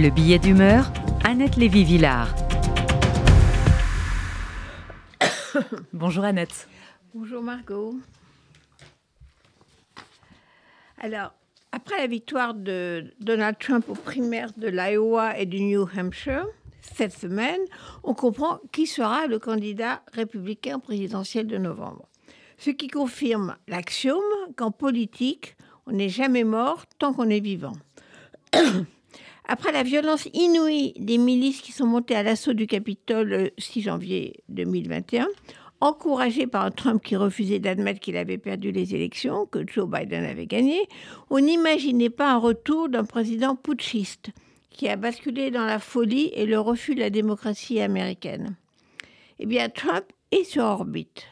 [0.00, 0.92] Le billet d'humeur,
[1.24, 2.32] Annette Lévy-Villard.
[5.92, 6.68] Bonjour Annette.
[7.12, 7.96] Bonjour Margot.
[11.00, 11.32] Alors,
[11.72, 16.46] après la victoire de Donald Trump aux primaires de l'Iowa et du New Hampshire,
[16.80, 17.60] cette semaine,
[18.04, 22.06] on comprend qui sera le candidat républicain présidentiel de novembre.
[22.58, 24.22] Ce qui confirme l'axiome
[24.56, 25.56] qu'en politique,
[25.88, 27.74] on n'est jamais mort tant qu'on est vivant.
[29.50, 33.80] Après la violence inouïe des milices qui sont montées à l'assaut du Capitole le 6
[33.80, 35.26] janvier 2021,
[35.80, 40.24] encouragé par un Trump qui refusait d'admettre qu'il avait perdu les élections, que Joe Biden
[40.24, 40.86] avait gagné,
[41.30, 44.32] on n'imaginait pas un retour d'un président putschiste
[44.68, 48.54] qui a basculé dans la folie et le refus de la démocratie américaine.
[49.38, 51.24] Eh bien, Trump est sur orbite.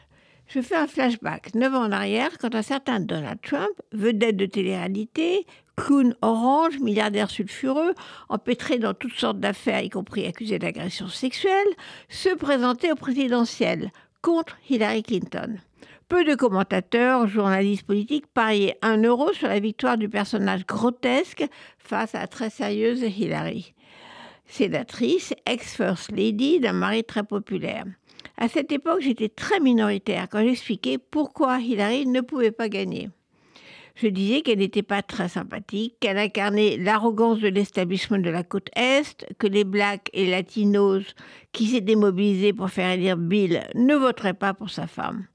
[0.47, 4.45] Je fais un flashback, neuf ans en arrière, quand un certain Donald Trump, vedette de
[4.45, 7.93] télé-réalité, clown orange, milliardaire sulfureux,
[8.29, 11.67] empêtré dans toutes sortes d'affaires, y compris accusé d'agression sexuelle,
[12.07, 15.57] se présentait au présidentiel contre Hillary Clinton.
[16.07, 21.45] Peu de commentateurs, journalistes politiques pariaient un euro sur la victoire du personnage grotesque
[21.77, 23.73] face à la très sérieuse Hillary.
[24.45, 27.83] Sénatrice, ex-first lady d'un mari très populaire.
[28.37, 33.09] À cette époque, j'étais très minoritaire quand j'expliquais pourquoi Hillary ne pouvait pas gagner.
[33.95, 38.69] Je disais qu'elle n'était pas très sympathique, qu'elle incarnait l'arrogance de l'establishment de la côte
[38.75, 41.15] Est, que les Blacks et Latinos
[41.51, 45.25] qui s'étaient mobilisés pour faire élire Bill ne voteraient pas pour sa femme.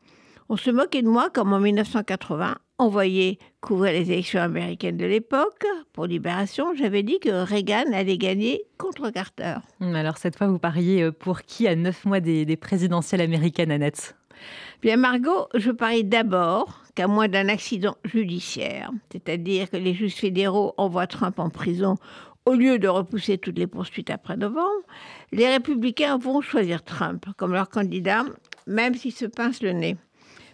[0.55, 5.07] On se moquait de moi comme en 1980, on voyait couvrir les élections américaines de
[5.07, 5.65] l'époque.
[5.95, 9.55] Pour Libération, j'avais dit que Reagan allait gagner contre Carter.
[9.81, 13.71] Alors cette fois, vous pariez euh, pour qui à neuf mois des, des présidentielles américaines,
[13.71, 14.15] Annette?
[14.83, 20.75] Bien, Margot, je parie d'abord qu'à moins d'un accident judiciaire, c'est-à-dire que les juges fédéraux
[20.77, 21.95] envoient Trump en prison
[22.45, 24.83] au lieu de repousser toutes les poursuites après novembre,
[25.33, 28.25] les républicains vont choisir Trump comme leur candidat,
[28.67, 29.97] même s'ils se pincent le nez.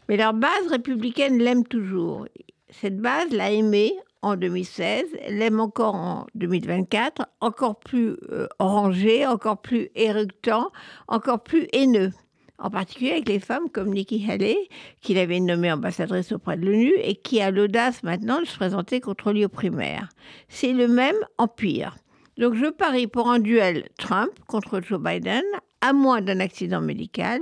[0.09, 2.27] Mais leur base républicaine l'aime toujours.
[2.71, 3.93] Cette base l'a aimé
[4.23, 10.71] en 2016, l'aime encore en 2024, encore plus euh, orangé, encore plus éructant,
[11.07, 12.11] encore plus haineux.
[12.59, 14.57] En particulier avec les femmes comme Nikki Haley,
[15.01, 19.01] qu'il avait nommée ambassadrice auprès de l'ONU et qui a l'audace maintenant de se présenter
[19.01, 20.09] contre lui aux primaires.
[20.49, 21.97] C'est le même empire.
[22.39, 25.43] Donc je parie pour un duel Trump contre Joe Biden
[25.81, 27.41] à moins d'un accident médical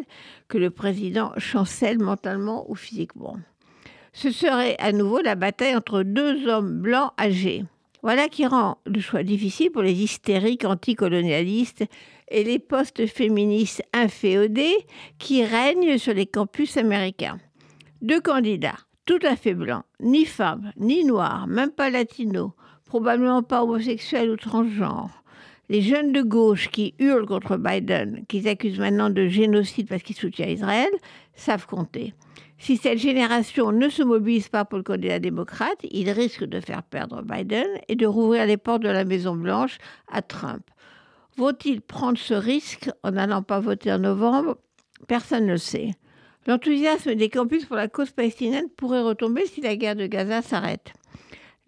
[0.49, 3.37] que le président chancelle mentalement ou physiquement.
[4.15, 7.65] Ce serait à nouveau la bataille entre deux hommes blancs âgés.
[8.03, 11.85] Voilà qui rend le choix difficile pour les hystériques anticolonialistes
[12.29, 14.77] et les postes féministes inféodés
[15.19, 17.39] qui règnent sur les campus américains.
[18.01, 22.53] Deux candidats, tout à fait blancs, ni femmes, ni noirs, même pas latinos,
[22.97, 25.23] probablement pas homosexuels ou transgenres,
[25.69, 30.17] les jeunes de gauche qui hurlent contre Biden, qu'ils accusent maintenant de génocide parce qu'il
[30.17, 30.89] soutient Israël,
[31.35, 32.15] savent compter.
[32.59, 36.83] Si cette génération ne se mobilise pas pour le candidat démocrate, il risque de faire
[36.83, 39.77] perdre Biden et de rouvrir les portes de la Maison-Blanche
[40.11, 40.63] à Trump.
[41.37, 44.57] Vont-ils prendre ce risque en n'allant pas voter en novembre?
[45.07, 45.91] Personne ne le sait.
[46.47, 50.95] L'enthousiasme des campus pour la cause palestinienne pourrait retomber si la guerre de Gaza s'arrête.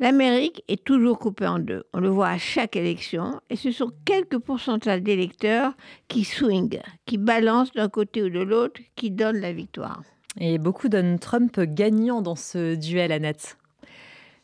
[0.01, 1.85] L'Amérique est toujours coupée en deux.
[1.93, 3.41] On le voit à chaque élection.
[3.51, 5.73] Et ce sont quelques pourcentages d'électeurs
[6.07, 10.03] qui swingent, qui balancent d'un côté ou de l'autre, qui donnent la victoire.
[10.39, 13.57] Et beaucoup donnent Trump gagnant dans ce duel, Annette.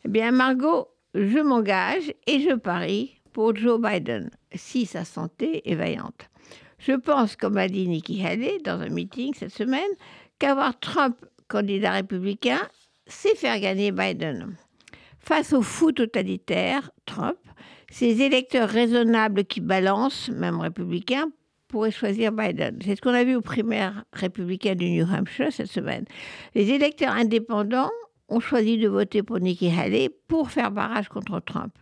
[0.03, 5.75] Eh bien, Margot, je m'engage et je parie pour Joe Biden, si sa santé est
[5.75, 6.29] vaillante.
[6.79, 9.81] Je pense, comme a dit Nikki Haley dans un meeting cette semaine,
[10.37, 11.15] qu'avoir Trump
[11.47, 12.59] candidat républicain,
[13.07, 14.55] c'est faire gagner Biden.
[15.25, 17.39] Face au fou totalitaire, Trump,
[17.89, 21.31] ces électeurs raisonnables qui balancent, même républicains,
[21.67, 22.77] pourraient choisir Biden.
[22.85, 26.05] C'est ce qu'on a vu aux primaires républicaines du New Hampshire cette semaine.
[26.53, 27.89] Les électeurs indépendants
[28.29, 31.73] ont choisi de voter pour Nikki Haley pour faire barrage contre Trump.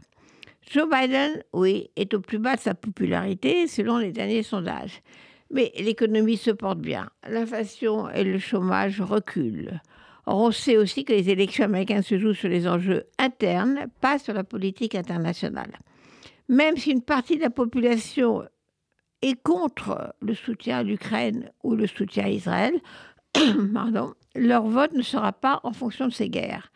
[0.72, 5.02] Joe Biden, oui, est au plus bas de sa popularité selon les derniers sondages.
[5.52, 7.10] Mais l'économie se porte bien.
[7.28, 9.82] L'inflation et le chômage reculent.
[10.26, 14.34] On sait aussi que les élections américaines se jouent sur les enjeux internes, pas sur
[14.34, 15.80] la politique internationale.
[16.48, 18.44] Même si une partie de la population
[19.22, 22.80] est contre le soutien à l'Ukraine ou le soutien à Israël,
[24.36, 26.72] leur vote ne sera pas en fonction de ces guerres.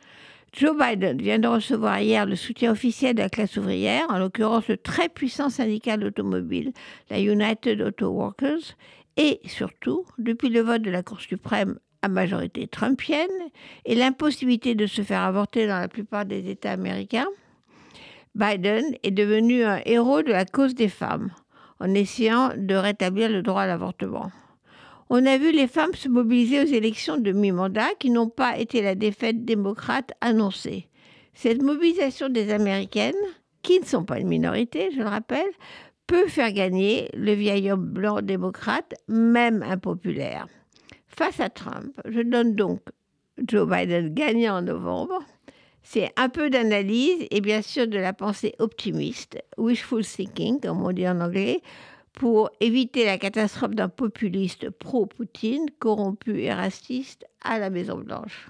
[0.53, 4.67] Joe Biden vient de recevoir hier le soutien officiel de la classe ouvrière, en l'occurrence
[4.69, 6.71] le très puissant syndicat automobile,
[7.09, 8.75] la United Auto Workers,
[9.17, 13.27] et surtout, depuis le vote de la Cour suprême à majorité trumpienne
[13.85, 17.27] et l'impossibilité de se faire avorter dans la plupart des États américains,
[18.35, 21.31] Biden est devenu un héros de la cause des femmes
[21.79, 24.31] en essayant de rétablir le droit à l'avortement.
[25.09, 28.81] On a vu les femmes se mobiliser aux élections de mi-mandat qui n'ont pas été
[28.81, 30.89] la défaite démocrate annoncée.
[31.33, 33.13] Cette mobilisation des Américaines,
[33.61, 35.49] qui ne sont pas une minorité, je le rappelle,
[36.07, 40.47] peut faire gagner le vieil homme blanc démocrate, même impopulaire.
[41.17, 42.79] Face à Trump, je donne donc
[43.39, 45.23] Joe Biden gagnant en novembre.
[45.81, 50.91] C'est un peu d'analyse et bien sûr de la pensée optimiste, wishful thinking, comme on
[50.91, 51.63] dit en anglais,
[52.13, 58.49] pour éviter la catastrophe d'un populiste pro-Poutine, corrompu et raciste à la Maison-Blanche.